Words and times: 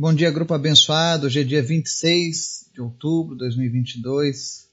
Bom 0.00 0.14
dia, 0.14 0.30
grupo 0.30 0.54
abençoado. 0.54 1.26
Hoje 1.26 1.40
é 1.40 1.42
dia 1.42 1.60
26 1.60 2.70
de 2.72 2.80
outubro 2.80 3.34
de 3.34 3.40
2022. 3.40 4.68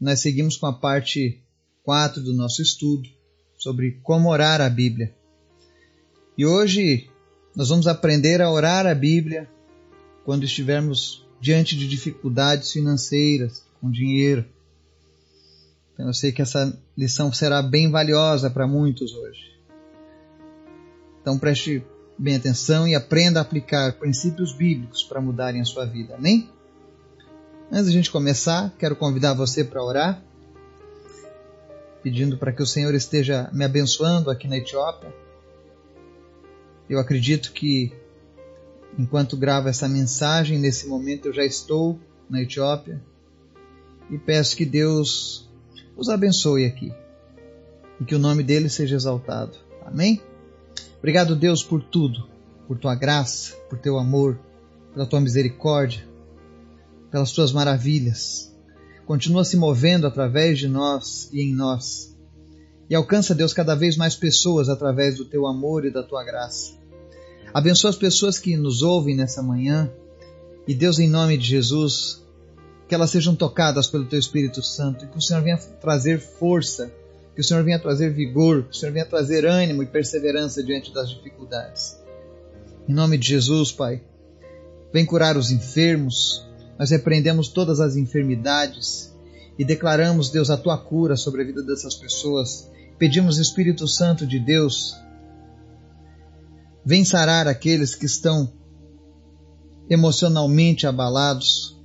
Nós 0.00 0.20
seguimos 0.20 0.56
com 0.56 0.64
a 0.64 0.72
parte 0.72 1.42
4 1.82 2.22
do 2.22 2.32
nosso 2.32 2.62
estudo 2.62 3.06
sobre 3.58 4.00
como 4.02 4.30
orar 4.30 4.62
a 4.62 4.70
Bíblia. 4.70 5.14
E 6.38 6.46
hoje 6.46 7.10
nós 7.54 7.68
vamos 7.68 7.86
aprender 7.86 8.40
a 8.40 8.50
orar 8.50 8.86
a 8.86 8.94
Bíblia 8.94 9.46
quando 10.24 10.44
estivermos 10.44 11.22
diante 11.38 11.76
de 11.76 11.86
dificuldades 11.86 12.72
financeiras, 12.72 13.66
com 13.78 13.90
dinheiro. 13.90 14.46
Então, 15.92 16.06
eu 16.06 16.14
sei 16.14 16.32
que 16.32 16.40
essa 16.40 16.82
lição 16.96 17.30
será 17.30 17.60
bem 17.60 17.90
valiosa 17.90 18.48
para 18.48 18.66
muitos 18.66 19.12
hoje. 19.12 19.52
Então 21.20 21.38
preste 21.38 21.84
bem 22.22 22.36
atenção 22.36 22.86
e 22.86 22.94
aprenda 22.94 23.40
a 23.40 23.42
aplicar 23.42 23.94
princípios 23.94 24.52
bíblicos 24.52 25.02
para 25.02 25.20
mudarem 25.20 25.60
a 25.60 25.64
sua 25.64 25.84
vida. 25.84 26.14
Amém? 26.14 26.48
Antes 27.70 27.88
a 27.88 27.90
gente 27.90 28.12
começar, 28.12 28.72
quero 28.78 28.94
convidar 28.94 29.34
você 29.34 29.64
para 29.64 29.82
orar, 29.82 30.22
pedindo 32.00 32.38
para 32.38 32.52
que 32.52 32.62
o 32.62 32.66
Senhor 32.66 32.94
esteja 32.94 33.50
me 33.52 33.64
abençoando 33.64 34.30
aqui 34.30 34.46
na 34.46 34.58
Etiópia. 34.58 35.12
Eu 36.88 37.00
acredito 37.00 37.52
que 37.52 37.92
enquanto 38.96 39.36
gravo 39.36 39.68
essa 39.68 39.88
mensagem, 39.88 40.60
nesse 40.60 40.86
momento 40.86 41.26
eu 41.26 41.32
já 41.32 41.44
estou 41.44 41.98
na 42.30 42.40
Etiópia 42.40 43.02
e 44.08 44.16
peço 44.16 44.56
que 44.56 44.64
Deus 44.64 45.50
os 45.96 46.08
abençoe 46.08 46.66
aqui 46.66 46.94
e 48.00 48.04
que 48.04 48.14
o 48.14 48.18
nome 48.20 48.44
dele 48.44 48.68
seja 48.68 48.94
exaltado. 48.94 49.56
Amém? 49.84 50.22
Obrigado, 51.02 51.34
Deus, 51.34 51.64
por 51.64 51.82
tudo, 51.82 52.28
por 52.68 52.78
tua 52.78 52.94
graça, 52.94 53.54
por 53.68 53.76
teu 53.76 53.98
amor, 53.98 54.38
pela 54.94 55.04
tua 55.04 55.20
misericórdia, 55.20 56.06
pelas 57.10 57.32
tuas 57.32 57.50
maravilhas. 57.50 58.54
Continua 59.04 59.44
se 59.44 59.56
movendo 59.56 60.06
através 60.06 60.60
de 60.60 60.68
nós 60.68 61.28
e 61.32 61.42
em 61.42 61.52
nós. 61.52 62.16
E 62.88 62.94
alcança, 62.94 63.34
Deus, 63.34 63.52
cada 63.52 63.74
vez 63.74 63.96
mais 63.96 64.14
pessoas 64.14 64.68
através 64.68 65.16
do 65.16 65.24
teu 65.24 65.44
amor 65.44 65.84
e 65.84 65.90
da 65.90 66.04
tua 66.04 66.22
graça. 66.22 66.74
Abençoa 67.52 67.90
as 67.90 67.96
pessoas 67.96 68.38
que 68.38 68.56
nos 68.56 68.80
ouvem 68.80 69.16
nessa 69.16 69.42
manhã. 69.42 69.90
E 70.68 70.72
Deus, 70.72 71.00
em 71.00 71.08
nome 71.08 71.36
de 71.36 71.48
Jesus, 71.48 72.24
que 72.86 72.94
elas 72.94 73.10
sejam 73.10 73.34
tocadas 73.34 73.88
pelo 73.88 74.04
teu 74.04 74.20
Espírito 74.20 74.62
Santo 74.62 75.04
e 75.04 75.08
que 75.08 75.18
o 75.18 75.20
Senhor 75.20 75.42
venha 75.42 75.56
trazer 75.80 76.20
força 76.20 76.92
que 77.34 77.40
o 77.40 77.44
Senhor 77.44 77.64
venha 77.64 77.78
trazer 77.78 78.12
vigor, 78.12 78.64
que 78.64 78.70
o 78.70 78.74
Senhor 78.74 78.92
venha 78.92 79.06
trazer 79.06 79.46
ânimo 79.46 79.82
e 79.82 79.86
perseverança 79.86 80.62
diante 80.62 80.92
das 80.92 81.08
dificuldades. 81.10 81.96
Em 82.88 82.92
nome 82.92 83.16
de 83.16 83.28
Jesus, 83.28 83.72
Pai, 83.72 84.02
vem 84.92 85.06
curar 85.06 85.36
os 85.36 85.50
enfermos. 85.50 86.46
Nós 86.78 86.90
repreendemos 86.90 87.48
todas 87.48 87.80
as 87.80 87.96
enfermidades 87.96 89.14
e 89.58 89.64
declaramos, 89.64 90.30
Deus, 90.30 90.50
a 90.50 90.56
tua 90.56 90.76
cura 90.76 91.16
sobre 91.16 91.42
a 91.42 91.44
vida 91.44 91.62
dessas 91.62 91.94
pessoas. 91.94 92.70
Pedimos, 92.98 93.38
Espírito 93.38 93.88
Santo 93.88 94.26
de 94.26 94.38
Deus, 94.38 94.94
vem 96.84 97.04
sarar 97.04 97.48
aqueles 97.48 97.94
que 97.94 98.06
estão 98.06 98.52
emocionalmente 99.88 100.86
abalados. 100.86 101.80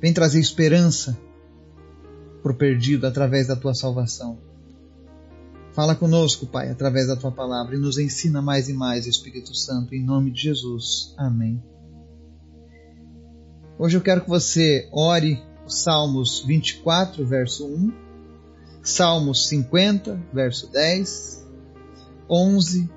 Vem 0.00 0.12
trazer 0.12 0.38
esperança 0.38 1.18
por 2.42 2.54
perdido 2.54 3.06
através 3.06 3.46
da 3.46 3.56
tua 3.56 3.74
salvação. 3.74 4.38
Fala 5.72 5.94
conosco, 5.94 6.46
Pai, 6.46 6.70
através 6.70 7.06
da 7.06 7.16
tua 7.16 7.30
palavra 7.30 7.76
e 7.76 7.78
nos 7.78 7.98
ensina 7.98 8.42
mais 8.42 8.68
e 8.68 8.72
mais, 8.72 9.06
Espírito 9.06 9.54
Santo, 9.54 9.94
em 9.94 10.02
nome 10.02 10.30
de 10.30 10.42
Jesus. 10.42 11.14
Amém. 11.16 11.62
Hoje 13.78 13.96
eu 13.96 14.00
quero 14.00 14.22
que 14.22 14.28
você 14.28 14.88
ore 14.90 15.40
os 15.64 15.82
Salmos 15.82 16.42
24, 16.44 17.24
verso 17.24 17.66
1, 17.66 17.92
Salmos 18.82 19.46
50, 19.46 20.20
verso 20.32 20.66
10, 20.72 21.46
11, 22.28 22.90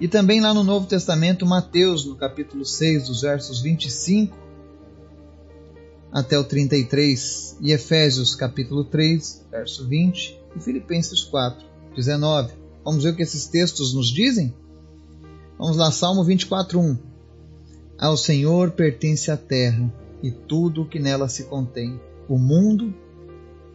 e 0.00 0.08
também 0.08 0.40
lá 0.40 0.54
no 0.54 0.64
Novo 0.64 0.86
Testamento, 0.86 1.44
Mateus, 1.44 2.06
no 2.06 2.16
capítulo 2.16 2.64
6, 2.64 3.08
dos 3.08 3.20
versos 3.20 3.60
25 3.60 4.43
até 6.14 6.38
o 6.38 6.44
33, 6.44 7.56
e 7.60 7.72
Efésios 7.72 8.36
capítulo 8.36 8.84
3, 8.84 9.46
verso 9.50 9.84
20, 9.88 10.38
e 10.54 10.60
Filipenses 10.60 11.24
4, 11.24 11.66
19. 11.96 12.52
Vamos 12.84 13.02
ver 13.02 13.10
o 13.10 13.16
que 13.16 13.22
esses 13.24 13.48
textos 13.48 13.92
nos 13.92 14.12
dizem? 14.12 14.54
Vamos 15.58 15.76
lá, 15.76 15.90
Salmo 15.90 16.22
24, 16.22 16.78
1. 16.78 16.96
Ao 17.98 18.16
Senhor 18.16 18.70
pertence 18.70 19.28
a 19.28 19.36
terra 19.36 19.92
e 20.22 20.30
tudo 20.30 20.82
o 20.82 20.88
que 20.88 21.00
nela 21.00 21.28
se 21.28 21.44
contém, 21.44 22.00
o 22.28 22.38
mundo 22.38 22.94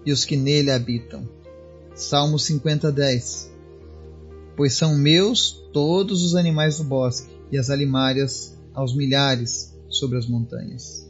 e 0.05 0.11
os 0.13 0.23
que 0.23 0.37
nele 0.37 0.71
habitam. 0.71 1.27
Salmo 1.93 2.39
50, 2.39 2.89
10. 2.89 3.51
Pois 4.55 4.75
são 4.75 4.95
meus 4.95 5.61
todos 5.73 6.23
os 6.23 6.35
animais 6.35 6.77
do 6.77 6.85
bosque 6.85 7.37
e 7.51 7.57
as 7.57 7.69
alimárias 7.69 8.57
aos 8.73 8.95
milhares 8.95 9.77
sobre 9.89 10.17
as 10.17 10.25
montanhas. 10.25 11.08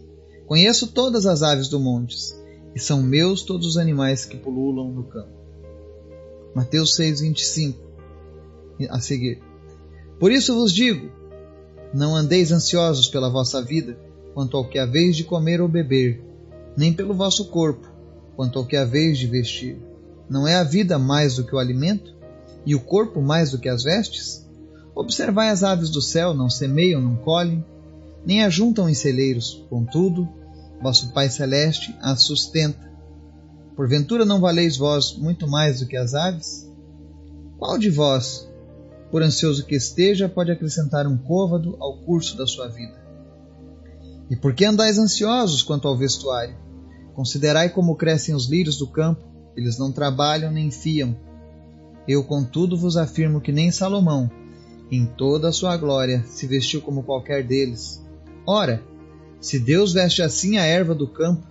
Conheço 0.50 0.88
todas 0.88 1.28
as 1.28 1.44
aves 1.44 1.68
do 1.68 1.80
montes, 1.80 2.36
e 2.74 2.80
são 2.80 3.04
meus 3.04 3.44
todos 3.44 3.68
os 3.68 3.78
animais 3.78 4.26
que 4.26 4.36
pululam 4.36 4.92
no 4.92 5.04
campo. 5.04 5.30
Mateus 6.56 6.96
6, 6.96 7.22
25. 7.22 7.80
A 8.90 9.00
seguir. 9.00 9.44
Por 10.20 10.32
isso 10.32 10.56
vos 10.56 10.74
digo: 10.74 11.12
não 11.94 12.16
andeis 12.16 12.52
ansiosos 12.52 13.08
pela 13.08 13.30
vossa 13.30 13.62
vida, 13.62 13.96
quanto 14.34 14.58
ao 14.58 14.68
que 14.68 14.80
haveis 14.80 15.16
de 15.16 15.24
comer 15.24 15.62
ou 15.62 15.68
beber, 15.68 16.20
nem 16.76 16.92
pelo 16.92 17.14
vosso 17.14 17.46
corpo, 17.50 17.88
quanto 18.36 18.58
ao 18.58 18.66
que 18.66 18.76
haveis 18.76 19.20
de 19.20 19.28
vestir. 19.28 19.78
Não 20.28 20.48
é 20.48 20.56
a 20.56 20.64
vida 20.64 20.98
mais 20.98 21.36
do 21.36 21.44
que 21.44 21.54
o 21.54 21.60
alimento, 21.60 22.12
e 22.66 22.74
o 22.74 22.80
corpo 22.80 23.22
mais 23.22 23.52
do 23.52 23.60
que 23.60 23.70
as 23.70 23.84
vestes? 23.84 24.50
Observai 24.96 25.52
as 25.52 25.64
aves 25.64 25.92
do 25.92 26.02
céu, 26.02 26.34
não 26.34 26.50
semeiam, 26.50 27.00
não 27.00 27.18
colhem, 27.18 27.64
nem 28.26 28.44
ajuntam 28.44 28.90
em 28.90 28.96
celeiros, 28.96 29.64
contudo, 29.70 30.28
vosso 30.82 31.12
Pai 31.12 31.30
Celeste 31.30 31.96
as 32.02 32.22
sustenta. 32.22 32.90
Porventura 33.76 34.26
não 34.26 34.42
valeis 34.42 34.78
vós 34.78 35.16
muito 35.18 35.48
mais 35.48 35.80
do 35.80 35.88
que 35.88 35.96
as 35.96 36.14
aves? 36.14 36.70
Qual 37.58 37.78
de 37.78 37.90
vós, 37.90 38.50
por 39.12 39.22
ansioso 39.22 39.66
que 39.66 39.76
esteja, 39.76 40.30
pode 40.30 40.52
acrescentar 40.52 41.08
um 41.08 41.18
côvado 41.18 41.76
ao 41.80 41.98
curso 42.00 42.38
da 42.38 42.46
sua 42.46 42.68
vida? 42.68 42.98
E 44.30 44.36
por 44.36 44.54
que 44.54 44.66
andais 44.66 44.98
ansiosos 44.98 45.64
quanto 45.64 45.88
ao 45.88 45.98
vestuário? 45.98 46.56
Considerai 47.14 47.70
como 47.70 47.96
crescem 47.96 48.36
os 48.36 48.48
lírios 48.50 48.78
do 48.78 48.88
campo, 48.88 49.22
eles 49.56 49.78
não 49.78 49.92
trabalham 49.92 50.52
nem 50.52 50.72
fiam. 50.72 51.18
Eu, 52.08 52.24
contudo, 52.24 52.78
vos 52.78 52.96
afirmo 52.96 53.42
que 53.42 53.52
nem 53.52 53.72
Salomão, 53.72 54.30
em 54.92 55.06
toda 55.06 55.50
a 55.50 55.52
sua 55.52 55.76
glória, 55.78 56.24
se 56.28 56.48
vestiu 56.48 56.82
como 56.82 57.04
qualquer 57.04 57.46
deles. 57.46 58.04
Ora, 58.46 58.82
se 59.40 59.58
Deus 59.58 59.94
veste 59.94 60.22
assim 60.22 60.58
a 60.58 60.66
erva 60.66 60.94
do 60.94 61.08
campo, 61.08 61.48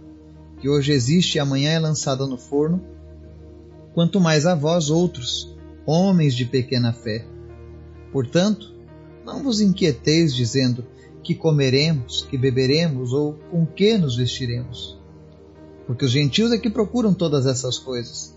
que 0.60 0.68
hoje 0.68 0.92
existe 0.92 1.36
e 1.36 1.38
amanhã 1.38 1.70
é 1.70 1.78
lançada 1.78 2.26
no 2.26 2.36
forno, 2.36 2.84
quanto 3.94 4.20
mais 4.20 4.44
a 4.44 4.54
vós 4.54 4.90
outros, 4.90 5.56
homens 5.86 6.34
de 6.34 6.44
pequena 6.44 6.92
fé. 6.92 7.26
Portanto, 8.12 8.74
não 9.24 9.42
vos 9.42 9.60
inquieteis 9.60 10.34
dizendo 10.34 10.84
que 11.22 11.34
comeremos, 11.34 12.22
que 12.22 12.36
beberemos 12.36 13.12
ou 13.12 13.34
com 13.50 13.64
que 13.64 13.96
nos 13.96 14.16
vestiremos. 14.16 14.98
Porque 15.86 16.04
os 16.04 16.10
gentios 16.10 16.52
é 16.52 16.58
que 16.58 16.68
procuram 16.68 17.14
todas 17.14 17.46
essas 17.46 17.78
coisas, 17.78 18.36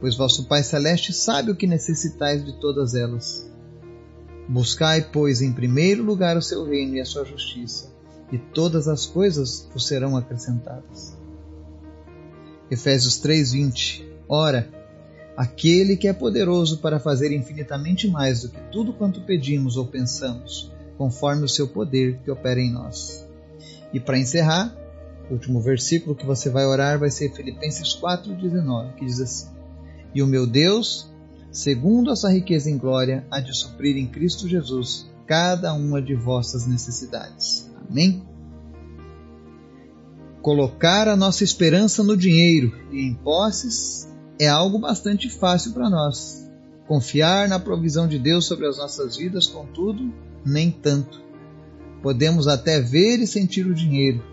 pois 0.00 0.16
vosso 0.16 0.46
Pai 0.46 0.62
Celeste 0.62 1.12
sabe 1.12 1.50
o 1.50 1.56
que 1.56 1.66
necessitais 1.66 2.44
de 2.44 2.52
todas 2.60 2.94
elas. 2.94 3.50
Buscai, 4.48 5.08
pois, 5.12 5.40
em 5.40 5.52
primeiro 5.52 6.04
lugar 6.04 6.36
o 6.36 6.42
seu 6.42 6.64
reino 6.64 6.96
e 6.96 7.00
a 7.00 7.04
sua 7.04 7.24
justiça 7.24 7.91
e 8.32 8.38
todas 8.38 8.88
as 8.88 9.04
coisas 9.04 9.68
vos 9.72 9.86
serão 9.86 10.16
acrescentadas. 10.16 11.14
Efésios 12.70 13.20
3:20 13.20 14.10
Ora, 14.26 14.66
aquele 15.36 15.94
que 15.94 16.08
é 16.08 16.12
poderoso 16.12 16.78
para 16.78 16.98
fazer 16.98 17.30
infinitamente 17.30 18.08
mais 18.08 18.40
do 18.40 18.48
que 18.48 18.60
tudo 18.72 18.94
quanto 18.94 19.20
pedimos 19.20 19.76
ou 19.76 19.86
pensamos, 19.86 20.72
conforme 20.96 21.44
o 21.44 21.48
seu 21.48 21.68
poder 21.68 22.18
que 22.24 22.30
opera 22.30 22.58
em 22.58 22.72
nós. 22.72 23.28
E 23.92 24.00
para 24.00 24.18
encerrar, 24.18 24.74
o 25.28 25.34
último 25.34 25.60
versículo 25.60 26.16
que 26.16 26.24
você 26.24 26.48
vai 26.48 26.64
orar 26.64 26.98
vai 26.98 27.10
ser 27.10 27.34
Filipenses 27.34 27.94
4:19, 27.94 28.94
que 28.94 29.04
diz 29.04 29.20
assim: 29.20 29.48
E 30.14 30.22
o 30.22 30.26
meu 30.26 30.46
Deus, 30.46 31.10
segundo 31.50 32.10
a 32.10 32.16
sua 32.16 32.32
riqueza 32.32 32.70
em 32.70 32.78
glória, 32.78 33.26
há 33.30 33.40
de 33.40 33.54
suprir 33.54 33.98
em 33.98 34.06
Cristo 34.06 34.48
Jesus 34.48 35.10
cada 35.26 35.74
uma 35.74 36.00
de 36.00 36.14
vossas 36.14 36.66
necessidades. 36.66 37.71
Amém? 37.92 38.22
Colocar 40.40 41.08
a 41.08 41.14
nossa 41.14 41.44
esperança 41.44 42.02
no 42.02 42.16
dinheiro 42.16 42.72
e 42.90 43.02
em 43.02 43.12
posses 43.12 44.08
é 44.40 44.48
algo 44.48 44.78
bastante 44.78 45.28
fácil 45.28 45.72
para 45.72 45.90
nós. 45.90 46.50
Confiar 46.88 47.46
na 47.48 47.60
provisão 47.60 48.08
de 48.08 48.18
Deus 48.18 48.46
sobre 48.46 48.66
as 48.66 48.78
nossas 48.78 49.18
vidas, 49.18 49.46
contudo, 49.46 50.10
nem 50.44 50.70
tanto. 50.70 51.20
Podemos 52.02 52.48
até 52.48 52.80
ver 52.80 53.20
e 53.20 53.26
sentir 53.26 53.66
o 53.66 53.74
dinheiro 53.74 54.24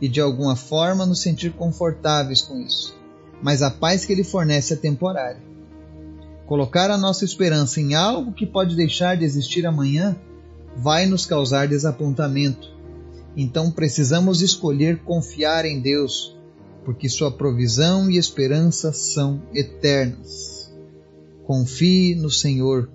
e 0.00 0.08
de 0.08 0.20
alguma 0.20 0.54
forma 0.54 1.04
nos 1.04 1.20
sentir 1.20 1.52
confortáveis 1.52 2.42
com 2.42 2.60
isso, 2.60 2.96
mas 3.42 3.60
a 3.60 3.72
paz 3.72 4.04
que 4.04 4.12
ele 4.12 4.22
fornece 4.22 4.74
é 4.74 4.76
temporária. 4.76 5.42
Colocar 6.46 6.92
a 6.92 6.96
nossa 6.96 7.24
esperança 7.24 7.80
em 7.80 7.96
algo 7.96 8.32
que 8.32 8.46
pode 8.46 8.76
deixar 8.76 9.16
de 9.16 9.24
existir 9.24 9.66
amanhã 9.66 10.16
vai 10.76 11.06
nos 11.06 11.26
causar 11.26 11.68
desapontamento. 11.68 12.76
Então 13.36 13.70
precisamos 13.70 14.42
escolher 14.42 15.02
confiar 15.02 15.64
em 15.64 15.80
Deus, 15.80 16.36
porque 16.84 17.08
Sua 17.08 17.30
provisão 17.30 18.10
e 18.10 18.16
esperança 18.16 18.92
são 18.92 19.42
eternas. 19.54 20.72
Confie 21.44 22.14
no 22.14 22.30
Senhor, 22.30 22.90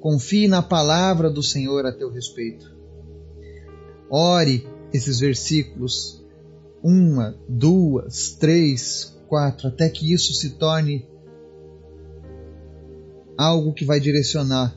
confie 0.00 0.48
na 0.48 0.62
palavra 0.62 1.30
do 1.30 1.42
Senhor 1.42 1.86
a 1.86 1.92
teu 1.92 2.10
respeito. 2.10 2.74
Ore 4.10 4.66
esses 4.92 5.18
versículos, 5.18 6.24
uma, 6.82 7.36
duas, 7.48 8.30
três, 8.30 9.16
quatro, 9.28 9.68
até 9.68 9.88
que 9.88 10.12
isso 10.12 10.32
se 10.34 10.50
torne 10.50 11.06
algo 13.36 13.72
que 13.72 13.84
vai 13.84 14.00
direcionar 14.00 14.76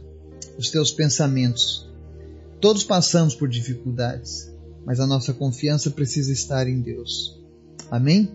os 0.58 0.70
teus 0.70 0.92
pensamentos. 0.92 1.89
Todos 2.60 2.84
passamos 2.84 3.36
por 3.36 3.48
dificuldades, 3.48 4.54
mas 4.86 5.00
a 5.00 5.08
nossa 5.08 5.34
confiança 5.34 5.92
precisa 5.92 6.32
estar 6.32 6.68
em 6.68 6.82
Deus. 6.82 7.40
Amém? 7.90 8.30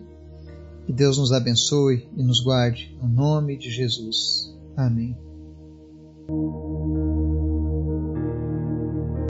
Que 0.85 0.93
Deus 0.93 1.17
nos 1.17 1.31
abençoe 1.31 2.07
e 2.15 2.23
nos 2.23 2.43
guarde, 2.43 2.95
no 3.01 3.07
nome 3.07 3.57
de 3.57 3.69
Jesus. 3.69 4.53
Amém. 4.75 5.15